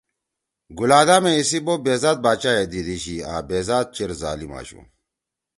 گلادامے 0.77 1.31
ایسی 1.37 1.59
بوب 1.65 1.79
بیزات 1.85 2.17
باچا 2.25 2.51
یے 2.57 2.63
کے 2.65 2.69
دیدی 2.71 2.97
شی 3.03 3.15
آں 3.31 3.41
بیذات 3.47 3.87
چیر 3.95 4.11
ظالم 4.21 4.51
آشُو۔ 4.59 4.81